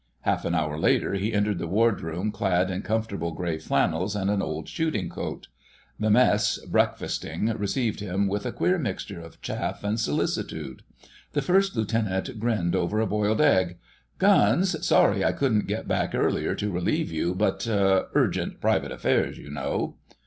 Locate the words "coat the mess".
5.09-6.57